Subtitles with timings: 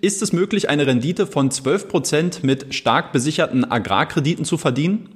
[0.00, 5.08] ist es möglich, eine Rendite von 12% mit stark besicherten Agrarkrediten zu verdienen?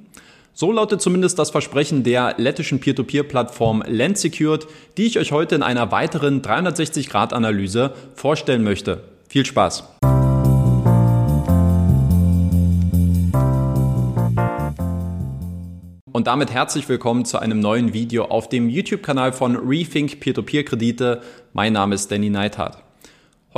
[0.53, 4.67] So lautet zumindest das Versprechen der lettischen Peer-to-Peer-Plattform Landsecured,
[4.97, 9.03] die ich euch heute in einer weiteren 360-Grad-Analyse vorstellen möchte.
[9.27, 9.83] Viel Spaß!
[16.11, 21.21] Und damit herzlich willkommen zu einem neuen Video auf dem YouTube-Kanal von Rethink Peer-to-Peer-Kredite.
[21.51, 22.84] Mein Name ist Danny Neithardt.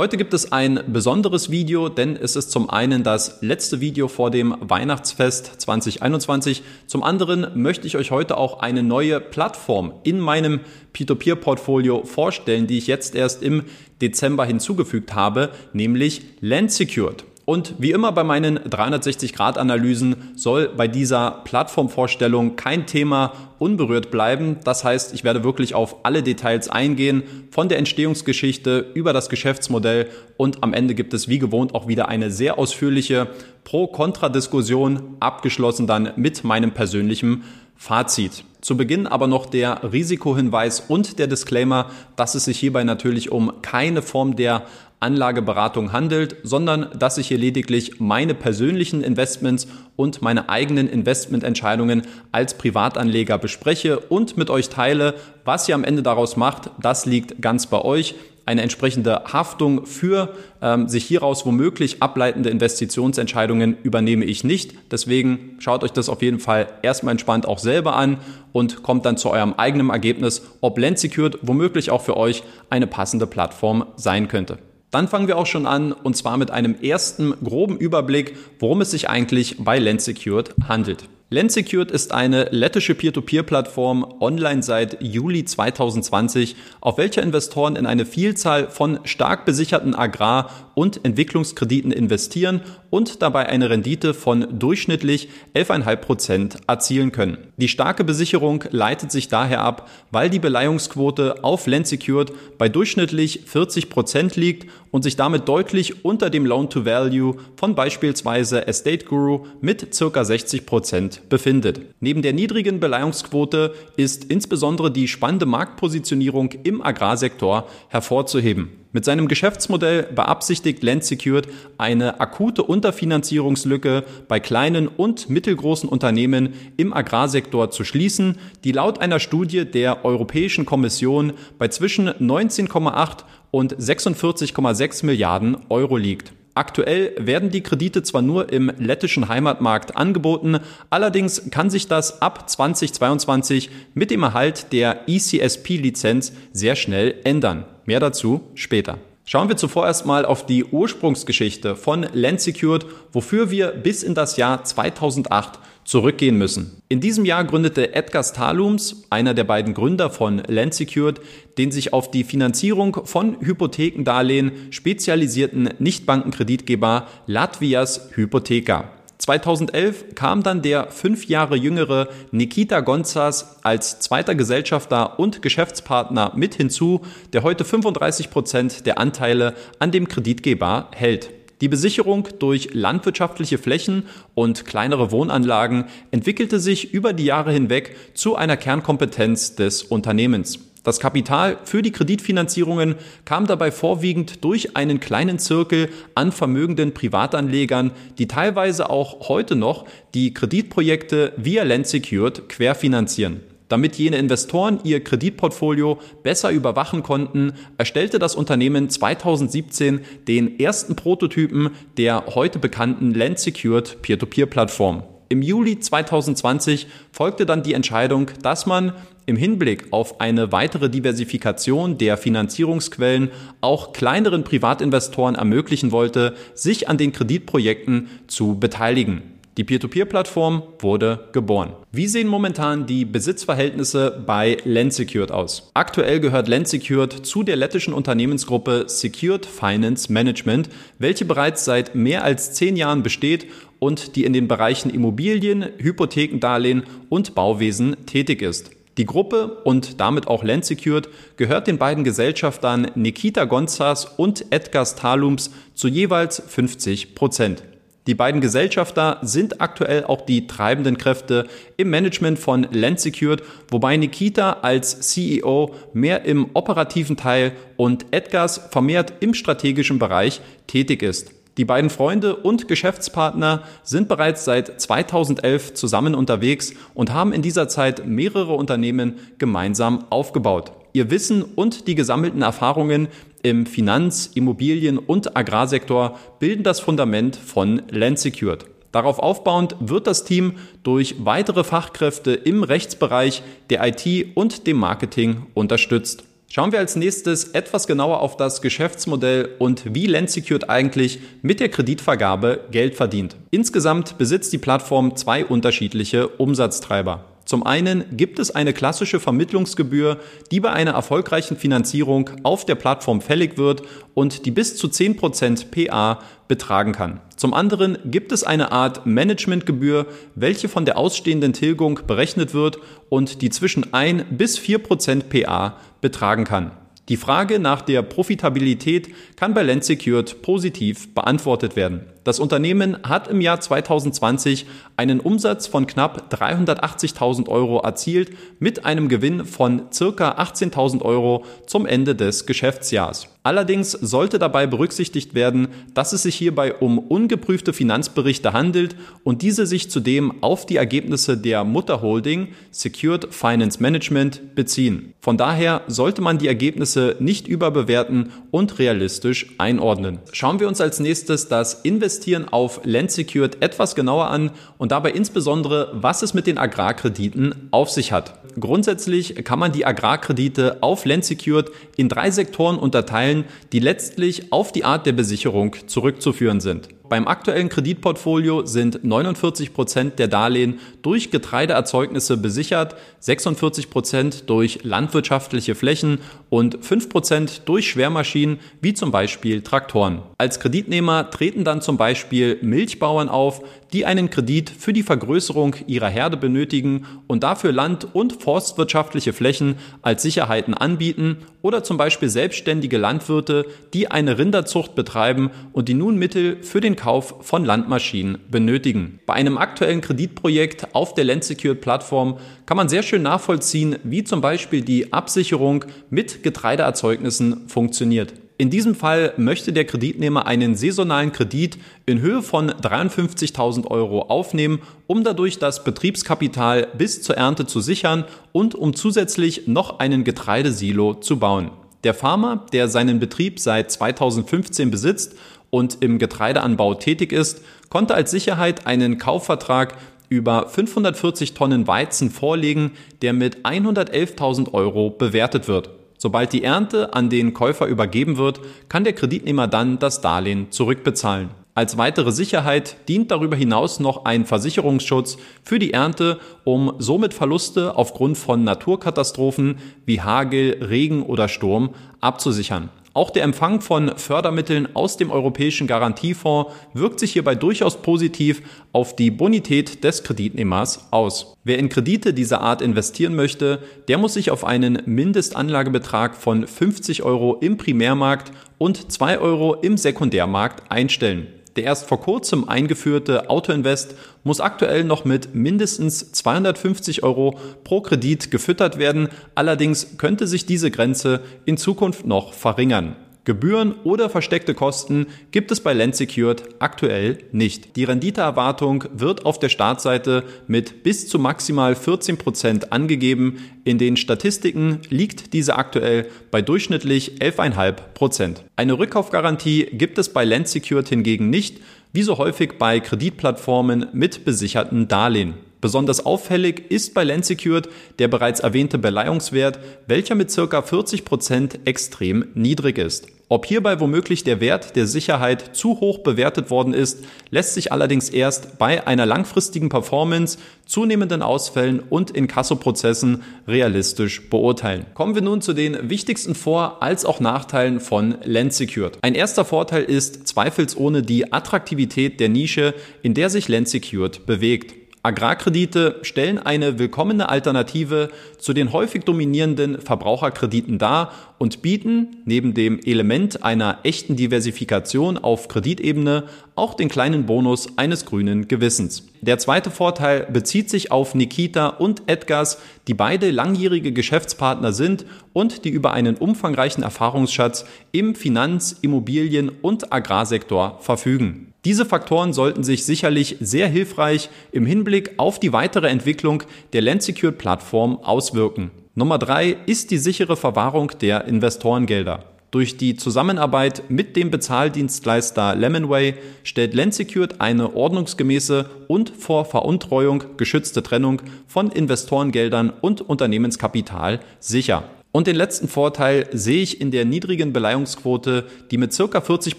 [0.00, 4.30] Heute gibt es ein besonderes Video, denn es ist zum einen das letzte Video vor
[4.30, 6.62] dem Weihnachtsfest 2021.
[6.86, 10.60] Zum anderen möchte ich euch heute auch eine neue Plattform in meinem
[10.94, 13.64] P2Peer-Portfolio vorstellen, die ich jetzt erst im
[14.00, 17.24] Dezember hinzugefügt habe, nämlich Land Secured.
[17.48, 24.58] Und wie immer bei meinen 360-Grad-Analysen soll bei dieser Plattformvorstellung kein Thema unberührt bleiben.
[24.64, 30.10] Das heißt, ich werde wirklich auf alle Details eingehen, von der Entstehungsgeschichte über das Geschäftsmodell
[30.36, 33.28] und am Ende gibt es wie gewohnt auch wieder eine sehr ausführliche
[33.64, 37.44] Pro-Kontra-Diskussion, abgeschlossen dann mit meinem persönlichen
[37.76, 38.44] Fazit.
[38.60, 43.62] Zu Beginn aber noch der Risikohinweis und der Disclaimer, dass es sich hierbei natürlich um
[43.62, 44.66] keine Form der
[45.00, 52.54] Anlageberatung handelt, sondern dass ich hier lediglich meine persönlichen Investments und meine eigenen Investmententscheidungen als
[52.54, 55.14] Privatanleger bespreche und mit euch teile.
[55.44, 58.16] Was ihr am Ende daraus macht, das liegt ganz bei euch
[58.48, 64.74] eine entsprechende Haftung für ähm, sich hieraus womöglich ableitende Investitionsentscheidungen übernehme ich nicht.
[64.90, 68.16] Deswegen schaut euch das auf jeden Fall erstmal entspannt auch selber an
[68.52, 72.86] und kommt dann zu eurem eigenen Ergebnis, ob Land Secured womöglich auch für euch eine
[72.86, 74.56] passende Plattform sein könnte.
[74.90, 78.90] Dann fangen wir auch schon an und zwar mit einem ersten groben Überblick, worum es
[78.90, 81.08] sich eigentlich bei Land Secured handelt.
[81.30, 88.68] Landsecured ist eine lettische Peer-to-Peer-Plattform online seit Juli 2020, auf welcher Investoren in eine Vielzahl
[88.70, 96.56] von stark besicherten Agrar- und Entwicklungskrediten investieren und dabei eine Rendite von durchschnittlich 11,5 Prozent
[96.66, 97.36] erzielen können.
[97.58, 103.90] Die starke Besicherung leitet sich daher ab, weil die Beleihungsquote auf Landsecured bei durchschnittlich 40
[103.90, 110.24] Prozent liegt und sich damit deutlich unter dem Loan-to-Value von beispielsweise Estate Guru mit circa
[110.24, 111.80] 60 Prozent befindet.
[112.00, 118.78] Neben der niedrigen Beleihungsquote ist insbesondere die spannende Marktpositionierung im Agrarsektor hervorzuheben.
[118.90, 126.94] Mit seinem Geschäftsmodell beabsichtigt Land Secured eine akute Unterfinanzierungslücke bei kleinen und mittelgroßen Unternehmen im
[126.94, 135.04] Agrarsektor zu schließen, die laut einer Studie der Europäischen Kommission bei zwischen 19,8 und 46,6
[135.06, 136.32] Milliarden Euro liegt.
[136.54, 140.58] Aktuell werden die Kredite zwar nur im lettischen Heimatmarkt angeboten,
[140.90, 147.64] allerdings kann sich das ab 2022 mit dem Erhalt der ECSP-Lizenz sehr schnell ändern.
[147.84, 148.98] Mehr dazu später.
[149.24, 154.36] Schauen wir zuvor erstmal auf die Ursprungsgeschichte von Land Secured, wofür wir bis in das
[154.36, 156.82] Jahr 2008 zurückgehen müssen.
[156.90, 161.18] In diesem Jahr gründete Edgar Stalums, einer der beiden Gründer von Land Secured,
[161.56, 168.90] den sich auf die Finanzierung von Hypothekendarlehen spezialisierten Nichtbankenkreditgeber Latvias Hypotheka.
[169.16, 176.54] 2011 kam dann der fünf Jahre jüngere Nikita Gonzas als zweiter Gesellschafter und Geschäftspartner mit
[176.54, 177.00] hinzu,
[177.32, 181.30] der heute 35 Prozent der Anteile an dem Kreditgeber hält.
[181.60, 184.04] Die Besicherung durch landwirtschaftliche Flächen
[184.34, 190.60] und kleinere Wohnanlagen entwickelte sich über die Jahre hinweg zu einer Kernkompetenz des Unternehmens.
[190.84, 197.90] Das Kapital für die Kreditfinanzierungen kam dabei vorwiegend durch einen kleinen Zirkel an vermögenden Privatanlegern,
[198.18, 203.40] die teilweise auch heute noch die Kreditprojekte via Land Secured querfinanzieren.
[203.68, 211.70] Damit jene Investoren ihr Kreditportfolio besser überwachen konnten, erstellte das Unternehmen 2017 den ersten Prototypen
[211.98, 215.02] der heute bekannten Land Secured Peer-to-Peer-Plattform.
[215.30, 218.94] Im Juli 2020 folgte dann die Entscheidung, dass man
[219.26, 223.30] im Hinblick auf eine weitere Diversifikation der Finanzierungsquellen
[223.60, 229.37] auch kleineren Privatinvestoren ermöglichen wollte, sich an den Kreditprojekten zu beteiligen.
[229.58, 231.72] Die Peer-to-Peer-Plattform wurde geboren.
[231.90, 235.72] Wie sehen momentan die Besitzverhältnisse bei Landsecured aus?
[235.74, 240.68] Aktuell gehört Landsecured zu der lettischen Unternehmensgruppe Secured Finance Management,
[241.00, 243.46] welche bereits seit mehr als zehn Jahren besteht
[243.80, 248.70] und die in den Bereichen Immobilien, Hypothekendarlehen und Bauwesen tätig ist.
[248.96, 254.86] Die Gruppe und damit auch Land Secured gehört den beiden Gesellschaftern Nikita Gonzas und Edgar
[254.86, 257.64] Stalums zu jeweils 50 Prozent.
[258.08, 261.46] Die beiden Gesellschafter sind aktuell auch die treibenden Kräfte
[261.76, 269.12] im Management von Landsecured, wobei Nikita als CEO mehr im operativen Teil und Edgars vermehrt
[269.20, 271.32] im strategischen Bereich tätig ist.
[271.58, 277.68] Die beiden Freunde und Geschäftspartner sind bereits seit 2011 zusammen unterwegs und haben in dieser
[277.68, 280.72] Zeit mehrere Unternehmen gemeinsam aufgebaut.
[280.98, 283.06] Ihr Wissen und die gesammelten Erfahrungen
[283.44, 288.64] im Finanz-, Immobilien- und Agrarsektor bilden das Fundament von Landsecured.
[288.90, 295.46] Darauf aufbauend wird das Team durch weitere Fachkräfte im Rechtsbereich, der IT und dem Marketing
[295.54, 296.24] unterstützt.
[296.48, 301.68] Schauen wir als nächstes etwas genauer auf das Geschäftsmodell und wie Landsecured eigentlich mit der
[301.68, 303.36] Kreditvergabe Geld verdient.
[303.52, 307.24] Insgesamt besitzt die Plattform zwei unterschiedliche Umsatztreiber.
[307.48, 310.18] Zum einen gibt es eine klassische Vermittlungsgebühr,
[310.50, 315.70] die bei einer erfolgreichen Finanzierung auf der Plattform fällig wird und die bis zu 10%
[315.70, 317.22] PA betragen kann.
[317.36, 320.04] Zum anderen gibt es eine Art Managementgebühr,
[320.34, 326.44] welche von der ausstehenden Tilgung berechnet wird und die zwischen 1 bis 4% PA betragen
[326.44, 326.72] kann.
[327.08, 332.02] Die Frage nach der Profitabilität kann bei Land Secured positiv beantwortet werden.
[332.28, 334.66] Das Unternehmen hat im Jahr 2020
[334.98, 341.86] einen Umsatz von knapp 380.000 Euro erzielt mit einem Gewinn von circa 18.000 Euro zum
[341.86, 343.28] Ende des Geschäftsjahrs.
[343.44, 348.94] Allerdings sollte dabei berücksichtigt werden, dass es sich hierbei um ungeprüfte Finanzberichte handelt
[349.24, 355.14] und diese sich zudem auf die Ergebnisse der Mutterholding Secured Finance Management beziehen.
[355.20, 360.18] Von daher sollte man die Ergebnisse nicht überbewerten und realistisch einordnen.
[360.32, 364.90] Schauen wir uns als nächstes das Invest Investieren auf Land Secured etwas genauer an und
[364.90, 368.34] dabei insbesondere, was es mit den Agrarkrediten auf sich hat.
[368.58, 374.72] Grundsätzlich kann man die Agrarkredite auf Land Secured in drei Sektoren unterteilen, die letztlich auf
[374.72, 376.88] die Art der Besicherung zurückzuführen sind.
[377.08, 385.74] Beim aktuellen Kreditportfolio sind 49 Prozent der Darlehen durch Getreideerzeugnisse besichert, 46 Prozent durch landwirtschaftliche
[385.74, 386.18] Flächen
[386.50, 390.22] und 5 Prozent durch Schwermaschinen wie zum Beispiel Traktoren.
[390.36, 393.62] Als Kreditnehmer treten dann zum Beispiel Milchbauern auf,
[393.92, 399.76] die einen Kredit für die Vergrößerung ihrer Herde benötigen und dafür land- und forstwirtschaftliche Flächen
[400.02, 406.16] als Sicherheiten anbieten oder zum Beispiel selbstständige Landwirte, die eine Rinderzucht betreiben und die nun
[406.16, 409.20] Mittel für den Kauf von Landmaschinen benötigen.
[409.26, 414.82] Bei einem aktuellen Kreditprojekt auf der Landsecured-Plattform kann man sehr schön nachvollziehen, wie zum Beispiel
[414.82, 418.34] die Absicherung mit Getreideerzeugnissen funktioniert.
[418.60, 424.80] In diesem Fall möchte der Kreditnehmer einen saisonalen Kredit in Höhe von 53.000 Euro aufnehmen,
[425.06, 431.14] um dadurch das Betriebskapital bis zur Ernte zu sichern und um zusätzlich noch einen Getreidesilo
[431.14, 431.70] zu bauen.
[432.02, 435.36] Der Farmer, der seinen Betrieb seit 2015 besitzt
[435.70, 439.96] und im Getreideanbau tätig ist, konnte als Sicherheit einen Kaufvertrag
[440.30, 442.90] über 540 Tonnen Weizen vorlegen,
[443.22, 445.90] der mit 111.000 Euro bewertet wird.
[446.18, 451.50] Sobald die Ernte an den Käufer übergeben wird, kann der Kreditnehmer dann das Darlehen zurückbezahlen.
[451.76, 457.96] Als weitere Sicherheit dient darüber hinaus noch ein Versicherungsschutz für die Ernte, um somit Verluste
[457.96, 462.88] aufgrund von Naturkatastrophen wie Hagel, Regen oder Sturm abzusichern.
[463.18, 468.62] Auch der Empfang von Fördermitteln aus dem Europäischen Garantiefonds wirkt sich hierbei durchaus positiv
[468.92, 471.56] auf die Bonität des Kreditnehmers aus.
[471.64, 477.24] Wer in Kredite dieser Art investieren möchte, der muss sich auf einen Mindestanlagebetrag von 50
[477.24, 481.48] Euro im Primärmarkt und 2 Euro im Sekundärmarkt einstellen.
[481.78, 488.50] Der erst vor kurzem eingeführte Autoinvest muss aktuell noch mit mindestens 250 Euro pro Kredit
[488.50, 489.28] gefüttert werden.
[489.54, 493.14] Allerdings könnte sich diese Grenze in Zukunft noch verringern.
[493.48, 497.96] Gebühren oder versteckte Kosten gibt es bei Land Secured aktuell nicht.
[497.96, 503.56] Die Renditeerwartung wird auf der Startseite mit bis zu maximal 14 Prozent angegeben.
[503.84, 507.92] In den Statistiken liegt diese aktuell bei durchschnittlich 11,5%.
[508.12, 508.64] Prozent.
[508.76, 511.78] Eine Rückkaufgarantie gibt es bei Land Secured hingegen nicht,
[512.12, 515.54] wie so häufig bei Kreditplattformen mit besicherten Darlehen.
[515.80, 521.80] Besonders auffällig ist bei Land Secured der bereits erwähnte Beleihungswert, welcher mit circa 40 Prozent
[521.84, 523.28] extrem niedrig ist.
[523.50, 528.28] Ob hierbei womöglich der Wert der Sicherheit zu hoch bewertet worden ist, lässt sich allerdings
[528.28, 535.06] erst bei einer langfristigen Performance, zunehmenden Ausfällen und Inkassoprozessen realistisch beurteilen.
[535.14, 539.16] Kommen wir nun zu den wichtigsten Vor- als auch Nachteilen von Land Secured.
[539.22, 542.92] Ein erster Vorteil ist zweifelsohne die Attraktivität der Nische,
[543.22, 545.07] in der sich Land Secured bewegt.
[545.22, 553.00] Agrarkredite stellen eine willkommene Alternative zu den häufig dominierenden Verbraucherkrediten dar und bieten neben dem
[553.00, 556.44] Element einer echten Diversifikation auf Kreditebene
[556.76, 559.24] auch den kleinen Bonus eines grünen Gewissens.
[559.40, 565.84] Der zweite Vorteil bezieht sich auf Nikita und Edgars, die beide langjährige Geschäftspartner sind und
[565.84, 571.72] die über einen umfangreichen Erfahrungsschatz im Finanz-, Immobilien- und Agrarsektor verfügen.
[571.84, 578.18] Diese Faktoren sollten sich sicherlich sehr hilfreich im Hinblick auf die weitere Entwicklung der Land-Secured-Plattform
[578.18, 578.90] auswirken.
[579.14, 582.44] Nummer drei ist die sichere Verwahrung der Investorengelder.
[582.70, 586.34] Durch die Zusammenarbeit mit dem Bezahldienstleister Lemonway
[586.64, 595.04] stellt Landsecured eine ordnungsgemäße und vor Veruntreuung geschützte Trennung von Investorengeldern und Unternehmenskapital sicher.
[595.32, 599.78] Und den letzten Vorteil sehe ich in der niedrigen Beleihungsquote, die mit circa 40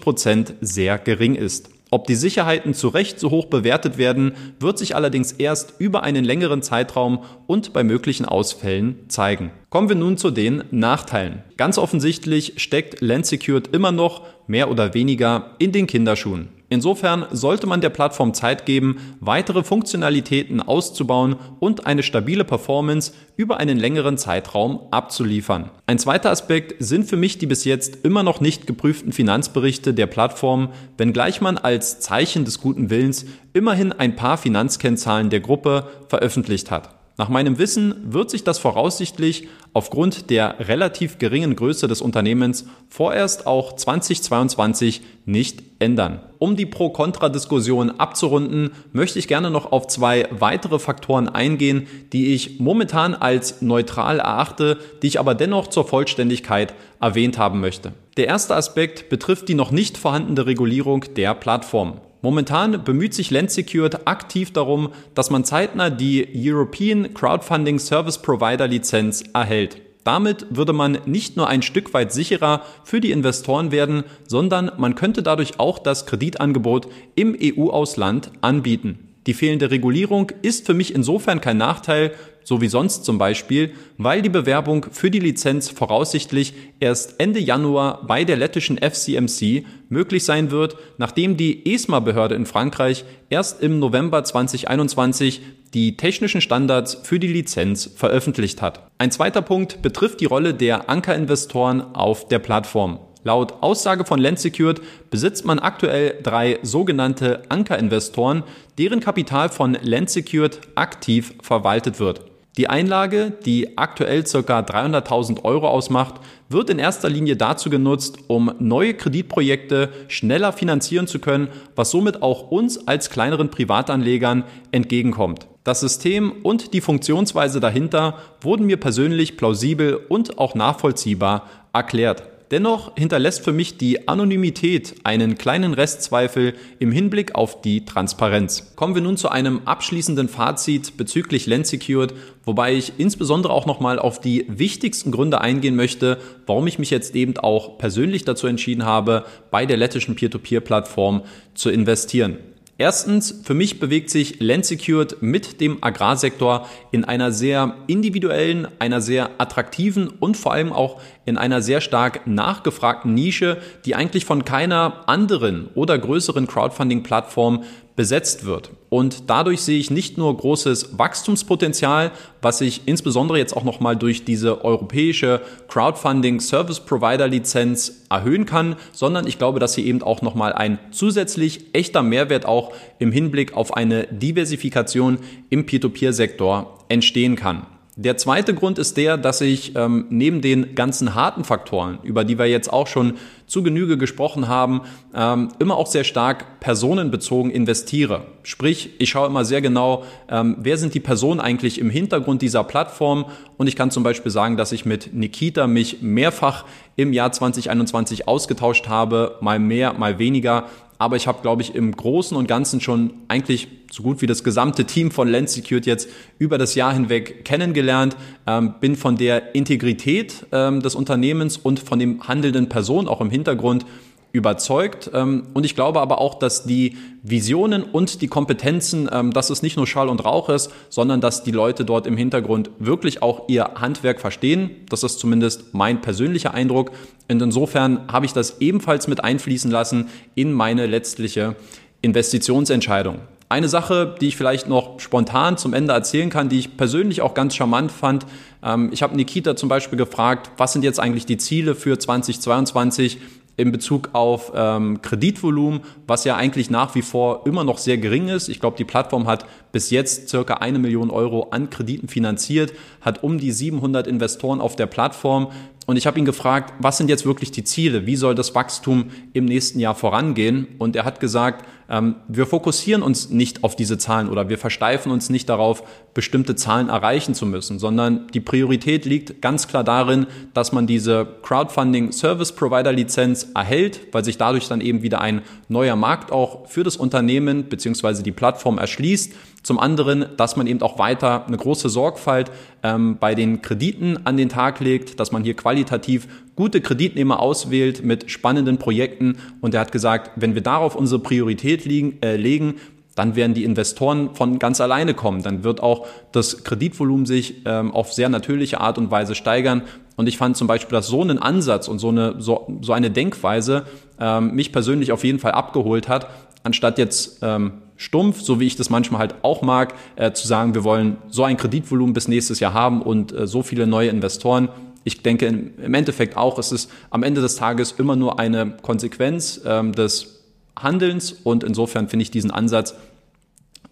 [0.00, 1.70] Prozent sehr gering ist.
[1.92, 6.24] Ob die Sicherheiten zu Recht so hoch bewertet werden, wird sich allerdings erst über einen
[6.24, 9.50] längeren Zeitraum und bei möglichen Ausfällen zeigen.
[9.70, 11.42] Kommen wir nun zu den Nachteilen.
[11.56, 16.48] Ganz offensichtlich steckt Land Secured immer noch mehr oder weniger in den Kinderschuhen.
[16.72, 23.56] Insofern sollte man der Plattform Zeit geben, weitere Funktionalitäten auszubauen und eine stabile Performance über
[23.56, 25.70] einen längeren Zeitraum abzuliefern.
[25.86, 30.06] Ein zweiter Aspekt sind für mich die bis jetzt immer noch nicht geprüften Finanzberichte der
[30.06, 36.70] Plattform, wenngleich man als Zeichen des guten Willens immerhin ein paar Finanzkennzahlen der Gruppe veröffentlicht
[36.70, 36.94] hat.
[37.20, 43.46] Nach meinem Wissen wird sich das voraussichtlich aufgrund der relativ geringen Größe des Unternehmens vorerst
[43.46, 46.20] auch 2022 nicht ändern.
[46.38, 52.60] Um die Pro-Kontra-Diskussion abzurunden, möchte ich gerne noch auf zwei weitere Faktoren eingehen, die ich
[52.60, 57.92] momentan als neutral erachte, die ich aber dennoch zur Vollständigkeit erwähnt haben möchte.
[58.16, 62.00] Der erste Aspekt betrifft die noch nicht vorhandene Regulierung der Plattform.
[62.22, 69.24] Momentan bemüht sich Landsecured aktiv darum, dass man zeitnah die European Crowdfunding Service Provider Lizenz
[69.32, 69.80] erhält.
[70.04, 74.94] Damit würde man nicht nur ein Stück weit sicherer für die Investoren werden, sondern man
[74.94, 79.09] könnte dadurch auch das Kreditangebot im EU-Ausland anbieten.
[79.26, 82.12] Die fehlende Regulierung ist für mich insofern kein Nachteil,
[82.42, 88.06] so wie sonst zum Beispiel, weil die Bewerbung für die Lizenz voraussichtlich erst Ende Januar
[88.06, 94.24] bei der lettischen FCMC möglich sein wird, nachdem die ESMA-Behörde in Frankreich erst im November
[94.24, 95.42] 2021
[95.74, 98.90] die technischen Standards für die Lizenz veröffentlicht hat.
[98.98, 102.98] Ein zweiter Punkt betrifft die Rolle der Ankerinvestoren auf der Plattform.
[103.22, 108.44] Laut Aussage von Landsecured besitzt man aktuell drei sogenannte Ankerinvestoren,
[108.78, 112.22] deren Kapital von Landsecured aktiv verwaltet wird.
[112.56, 114.60] Die Einlage, die aktuell ca.
[114.60, 116.14] 300.000 Euro ausmacht,
[116.48, 122.22] wird in erster Linie dazu genutzt, um neue Kreditprojekte schneller finanzieren zu können, was somit
[122.22, 125.46] auch uns als kleineren Privatanlegern entgegenkommt.
[125.62, 132.24] Das System und die Funktionsweise dahinter wurden mir persönlich plausibel und auch nachvollziehbar erklärt.
[132.50, 138.72] Dennoch hinterlässt für mich die Anonymität einen kleinen Restzweifel im Hinblick auf die Transparenz.
[138.74, 142.12] Kommen wir nun zu einem abschließenden Fazit bezüglich Land Secured,
[142.44, 147.14] wobei ich insbesondere auch nochmal auf die wichtigsten Gründe eingehen möchte, warum ich mich jetzt
[147.14, 151.22] eben auch persönlich dazu entschieden habe, bei der lettischen Peer-to-Peer-Plattform
[151.54, 152.38] zu investieren.
[152.80, 159.02] Erstens, für mich bewegt sich Land Secured mit dem Agrarsektor in einer sehr individuellen, einer
[159.02, 160.98] sehr attraktiven und vor allem auch
[161.30, 163.56] in einer sehr stark nachgefragten Nische,
[163.86, 167.64] die eigentlich von keiner anderen oder größeren Crowdfunding-Plattform
[167.96, 168.70] besetzt wird.
[168.88, 174.24] Und dadurch sehe ich nicht nur großes Wachstumspotenzial, was sich insbesondere jetzt auch nochmal durch
[174.24, 180.22] diese europäische Crowdfunding Service Provider Lizenz erhöhen kann, sondern ich glaube, dass hier eben auch
[180.22, 185.18] nochmal ein zusätzlich echter Mehrwert auch im Hinblick auf eine Diversifikation
[185.50, 187.66] im Peer-to-Peer-Sektor entstehen kann.
[187.96, 192.38] Der zweite Grund ist der, dass ich ähm, neben den ganzen harten Faktoren, über die
[192.38, 193.14] wir jetzt auch schon
[193.46, 194.82] zu Genüge gesprochen haben,
[195.14, 198.22] ähm, immer auch sehr stark personenbezogen investiere.
[198.44, 202.62] Sprich, ich schaue immer sehr genau, ähm, wer sind die Personen eigentlich im Hintergrund dieser
[202.62, 203.26] Plattform.
[203.56, 208.28] Und ich kann zum Beispiel sagen, dass ich mit Nikita mich mehrfach im Jahr 2021
[208.28, 210.66] ausgetauscht habe, mal mehr, mal weniger.
[211.00, 214.44] Aber ich habe, glaube ich, im Großen und Ganzen schon eigentlich so gut wie das
[214.44, 219.54] gesamte Team von Lens Secured jetzt über das Jahr hinweg kennengelernt, ähm, bin von der
[219.54, 223.86] Integrität ähm, des Unternehmens und von dem handelnden Person auch im Hintergrund
[224.32, 225.10] überzeugt.
[225.12, 229.62] Ähm, und ich glaube aber auch, dass die Visionen und die Kompetenzen, ähm, dass es
[229.62, 233.48] nicht nur Schall und Rauch ist, sondern dass die Leute dort im Hintergrund wirklich auch
[233.48, 234.70] ihr Handwerk verstehen.
[234.88, 236.92] Das ist zumindest mein persönlicher Eindruck.
[237.28, 241.56] Und insofern habe ich das ebenfalls mit einfließen lassen in meine letztliche
[242.02, 243.18] Investitionsentscheidung.
[243.48, 247.34] Eine Sache, die ich vielleicht noch spontan zum Ende erzählen kann, die ich persönlich auch
[247.34, 248.24] ganz charmant fand.
[248.62, 253.18] Ähm, ich habe Nikita zum Beispiel gefragt, was sind jetzt eigentlich die Ziele für 2022?
[253.56, 258.28] In Bezug auf ähm, Kreditvolumen, was ja eigentlich nach wie vor immer noch sehr gering
[258.28, 258.48] ist.
[258.48, 263.22] Ich glaube, die Plattform hat bis jetzt circa eine Million Euro an Krediten finanziert, hat
[263.22, 265.48] um die 700 Investoren auf der Plattform.
[265.90, 268.06] Und ich habe ihn gefragt, was sind jetzt wirklich die Ziele?
[268.06, 270.68] Wie soll das Wachstum im nächsten Jahr vorangehen?
[270.78, 275.10] Und er hat gesagt, ähm, wir fokussieren uns nicht auf diese Zahlen oder wir versteifen
[275.10, 275.82] uns nicht darauf,
[276.14, 281.26] bestimmte Zahlen erreichen zu müssen, sondern die Priorität liegt ganz klar darin, dass man diese
[281.42, 286.68] Crowdfunding Service Provider Lizenz erhält, weil sich dadurch dann eben wieder ein neuer Markt auch
[286.68, 288.22] für das Unternehmen bzw.
[288.22, 292.50] die Plattform erschließt zum anderen, dass man eben auch weiter eine große Sorgfalt
[292.82, 298.04] ähm, bei den Krediten an den Tag legt, dass man hier qualitativ gute Kreditnehmer auswählt
[298.04, 299.36] mit spannenden Projekten.
[299.60, 302.76] Und er hat gesagt, wenn wir darauf unsere Priorität liegen, äh, legen,
[303.16, 305.42] dann werden die Investoren von ganz alleine kommen.
[305.42, 309.82] Dann wird auch das Kreditvolumen sich ähm, auf sehr natürliche Art und Weise steigern.
[310.16, 313.10] Und ich fand zum Beispiel, dass so ein Ansatz und so eine, so, so eine
[313.10, 313.84] Denkweise
[314.18, 316.28] ähm, mich persönlich auf jeden Fall abgeholt hat,
[316.62, 320.74] anstatt jetzt ähm, stumpf, so wie ich das manchmal halt auch mag, äh, zu sagen,
[320.74, 324.70] wir wollen so ein Kreditvolumen bis nächstes Jahr haben und äh, so viele neue Investoren.
[325.04, 329.60] Ich denke im Endeffekt auch, es ist am Ende des Tages immer nur eine Konsequenz
[329.66, 330.40] ähm, des
[330.76, 332.94] Handelns und insofern finde ich diesen Ansatz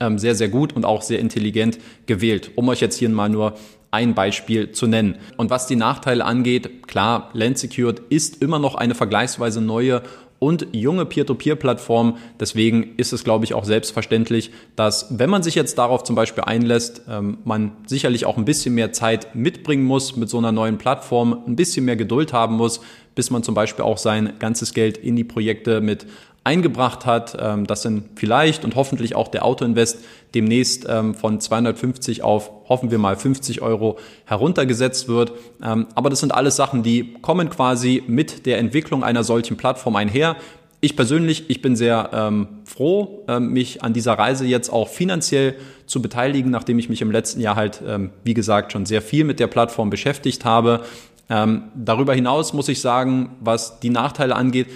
[0.01, 3.57] ähm, sehr, sehr gut und auch sehr intelligent gewählt, um euch jetzt hier mal nur
[3.91, 5.17] ein Beispiel zu nennen.
[5.37, 10.03] Und was die Nachteile angeht, klar, Land Secured ist immer noch eine vergleichsweise neue
[10.39, 12.17] und junge Peer-to-Peer-Plattformen.
[12.39, 16.45] Deswegen ist es, glaube ich, auch selbstverständlich, dass wenn man sich jetzt darauf zum Beispiel
[16.45, 20.79] einlässt, ähm, man sicherlich auch ein bisschen mehr Zeit mitbringen muss mit so einer neuen
[20.79, 22.81] Plattform, ein bisschen mehr Geduld haben muss,
[23.15, 26.07] bis man zum Beispiel auch sein ganzes Geld in die Projekte mit
[26.45, 27.37] eingebracht hat.
[27.39, 30.05] Ähm, das sind vielleicht und hoffentlich auch der Autoinvest
[30.35, 35.33] demnächst ähm, von 250 auf, hoffen wir mal, 50 Euro heruntergesetzt wird.
[35.63, 39.97] Ähm, aber das sind alles Sachen, die kommen quasi mit der Entwicklung einer solchen Plattform
[39.97, 40.37] einher.
[40.81, 45.57] Ich persönlich, ich bin sehr ähm, froh, ähm, mich an dieser Reise jetzt auch finanziell
[45.87, 49.25] zu beteiligen, nachdem ich mich im letzten Jahr halt, ähm, wie gesagt, schon sehr viel
[49.25, 50.83] mit der Plattform beschäftigt habe.
[51.31, 54.69] Ähm, darüber hinaus muss ich sagen, was die Nachteile angeht,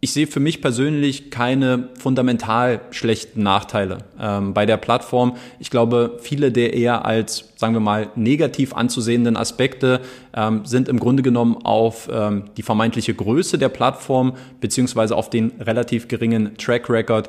[0.00, 5.36] ich sehe für mich persönlich keine fundamental schlechten Nachteile ähm, bei der Plattform.
[5.58, 10.00] Ich glaube, viele der eher als, sagen wir mal, negativ anzusehenden Aspekte
[10.34, 15.52] ähm, sind im Grunde genommen auf ähm, die vermeintliche Größe der Plattform beziehungsweise auf den
[15.60, 17.28] relativ geringen Track Record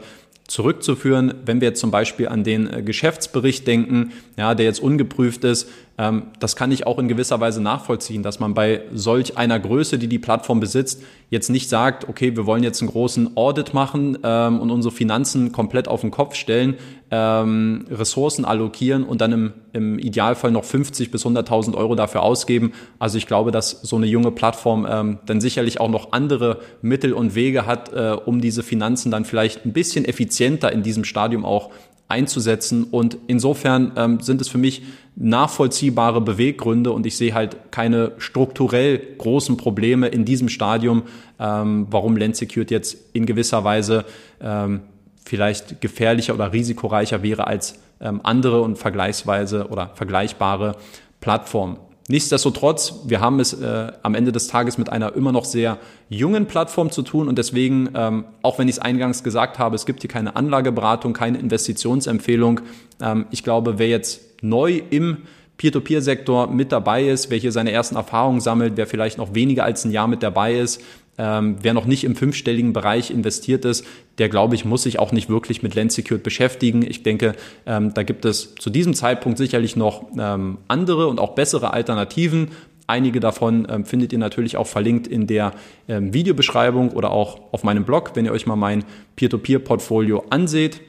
[0.50, 1.34] zurückzuführen.
[1.46, 5.70] Wenn wir jetzt zum Beispiel an den äh, Geschäftsbericht denken, ja, der jetzt ungeprüft ist,
[5.98, 10.00] ähm, das kann ich auch in gewisser Weise nachvollziehen, dass man bei solch einer Größe,
[10.00, 14.18] die die Plattform besitzt, jetzt nicht sagt, okay, wir wollen jetzt einen großen Audit machen
[14.24, 16.76] ähm, und unsere Finanzen komplett auf den Kopf stellen,
[17.12, 22.74] ähm, Ressourcen allokieren und dann im, im Idealfall noch 50 bis 100.000 Euro dafür ausgeben.
[23.00, 27.14] Also ich glaube, dass so eine junge Plattform ähm, dann sicherlich auch noch andere Mittel
[27.14, 31.46] und Wege hat, äh, um diese Finanzen dann vielleicht ein bisschen effizienter in diesem Stadium
[31.46, 31.72] auch
[32.10, 32.86] einzusetzen.
[32.86, 34.84] Und insofern ähm, sind es für mich
[35.16, 41.04] nachvollziehbare Beweggründe und ich sehe halt keine strukturell großen Probleme in diesem Stadium,
[41.40, 44.06] ähm, warum Land Secured jetzt in gewisser Weise
[44.42, 44.82] ähm,
[45.30, 50.76] vielleicht gefährlicher oder risikoreicher wäre als ähm, andere und vergleichsweise oder vergleichbare
[51.22, 51.78] Plattformen.
[52.08, 55.78] Nichtsdestotrotz, wir haben es äh, am Ende des Tages mit einer immer noch sehr
[56.10, 59.86] jungen Plattform zu tun und deswegen, ähm, auch wenn ich es eingangs gesagt habe, es
[59.86, 62.62] gibt hier keine Anlageberatung, keine Investitionsempfehlung.
[63.00, 65.20] Ähm, ich glaube, wer jetzt neu im
[65.58, 69.86] Peer-to-Peer-Sektor mit dabei ist, wer hier seine ersten Erfahrungen sammelt, wer vielleicht noch weniger als
[69.86, 70.82] ein Jahr mit dabei ist,
[71.20, 73.86] ähm, wer noch nicht im fünfstelligen Bereich investiert ist,
[74.18, 76.82] der glaube ich, muss sich auch nicht wirklich mit Land Secured beschäftigen.
[76.82, 81.36] Ich denke, ähm, da gibt es zu diesem Zeitpunkt sicherlich noch ähm, andere und auch
[81.36, 82.50] bessere Alternativen.
[82.88, 85.52] Einige davon ähm, findet ihr natürlich auch verlinkt in der
[85.88, 88.84] ähm, Videobeschreibung oder auch auf meinem Blog, wenn ihr euch mal mein
[89.16, 90.82] Peer-to-Peer-Portfolio anseht.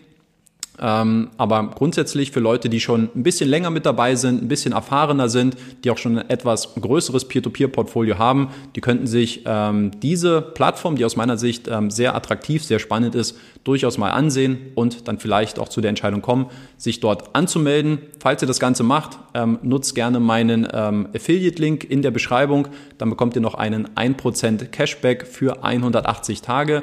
[0.81, 4.73] Ähm, aber grundsätzlich für Leute, die schon ein bisschen länger mit dabei sind, ein bisschen
[4.73, 10.40] erfahrener sind, die auch schon ein etwas größeres Peer-to-Peer-Portfolio haben, die könnten sich ähm, diese
[10.40, 15.07] Plattform, die aus meiner Sicht ähm, sehr attraktiv, sehr spannend ist, durchaus mal ansehen und
[15.07, 16.47] dann vielleicht auch zu der Entscheidung kommen,
[16.79, 17.99] sich dort anzumelden.
[18.19, 19.19] Falls ihr das Ganze macht,
[19.62, 22.69] nutzt gerne meinen Affiliate-Link in der Beschreibung.
[22.97, 26.83] Dann bekommt ihr noch einen 1% Cashback für 180 Tage.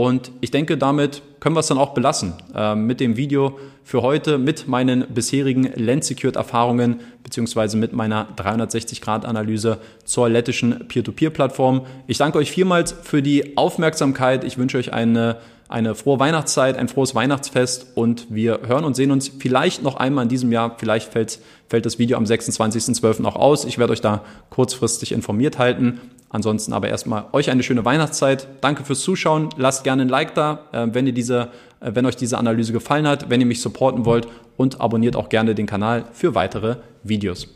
[0.00, 2.34] Und ich denke, damit können wir es dann auch belassen.
[2.54, 10.28] Äh, mit dem Video für heute, mit meinen bisherigen Land-Secured-Erfahrungen, beziehungsweise mit meiner 360-Grad-Analyse zur
[10.28, 11.84] lettischen Peer-to-Peer-Plattform.
[12.06, 14.44] Ich danke euch vielmals für die Aufmerksamkeit.
[14.44, 19.10] Ich wünsche euch eine eine frohe Weihnachtszeit, ein frohes Weihnachtsfest und wir hören und sehen
[19.10, 20.76] uns vielleicht noch einmal in diesem Jahr.
[20.78, 23.24] Vielleicht fällt, fällt das Video am 26.12.
[23.26, 23.66] auch aus.
[23.66, 26.00] Ich werde euch da kurzfristig informiert halten.
[26.30, 28.48] Ansonsten aber erstmal euch eine schöne Weihnachtszeit.
[28.60, 29.50] Danke fürs Zuschauen.
[29.56, 31.48] Lasst gerne ein Like da, äh, wenn ihr diese,
[31.80, 35.28] äh, wenn euch diese Analyse gefallen hat, wenn ihr mich supporten wollt und abonniert auch
[35.28, 37.48] gerne den Kanal für weitere Videos.